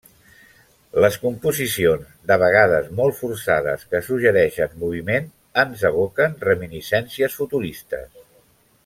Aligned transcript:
Les 1.03 1.17
composicions 1.25 2.07
de 2.31 2.37
vegades 2.43 2.89
molt 3.01 3.19
forçades 3.19 3.85
que 3.91 4.01
suggereixen 4.09 4.73
moviment 4.85 5.29
ens 5.65 5.85
evoquen 5.91 6.35
reminiscències 6.51 7.39
Futuristes. 7.43 8.27